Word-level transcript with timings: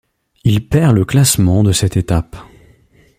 Il 0.43 0.65
perd 0.67 0.95
le 0.95 1.05
classement 1.05 1.61
de 1.63 1.71
cette 1.71 1.95
étape. 1.95 2.35